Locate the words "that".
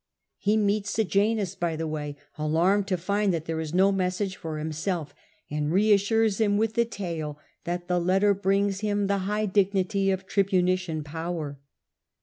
3.31-3.45, 7.65-7.87